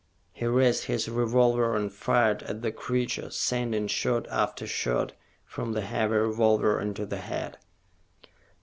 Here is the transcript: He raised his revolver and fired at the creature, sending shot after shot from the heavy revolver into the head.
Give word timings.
He 0.33 0.47
raised 0.47 0.85
his 0.85 1.07
revolver 1.07 1.75
and 1.75 1.93
fired 1.93 2.41
at 2.41 2.63
the 2.63 2.71
creature, 2.71 3.29
sending 3.29 3.85
shot 3.85 4.27
after 4.29 4.65
shot 4.65 5.11
from 5.45 5.73
the 5.73 5.81
heavy 5.81 6.15
revolver 6.15 6.81
into 6.81 7.05
the 7.05 7.17
head. 7.17 7.59